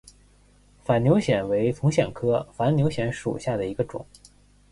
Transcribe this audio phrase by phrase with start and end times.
[0.83, 4.03] 反扭藓为丛藓科反扭藓属下的一个种。